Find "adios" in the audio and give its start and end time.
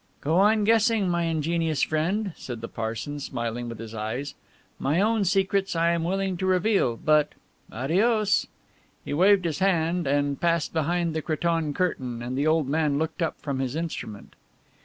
7.71-8.47